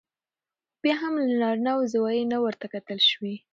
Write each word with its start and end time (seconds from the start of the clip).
خو 0.75 0.77
بيا 0.83 0.95
هم 1.01 1.13
له 1.27 1.31
نارينه 1.65 1.73
زاويې 1.91 2.23
نه 2.33 2.37
ورته 2.45 2.65
کتل 2.73 2.99
شوي 3.09 3.35